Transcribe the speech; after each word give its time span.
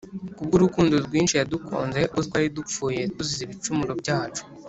Kubw’urukundo 0.35 0.93
rwinshi 1.05 1.33
yadukunze, 1.39 2.01
ubwo 2.07 2.21
twari 2.27 2.47
dupfuye 2.57 3.01
tuzize 3.15 3.41
ibicumuro 3.43 3.93
byacu, 4.01 4.43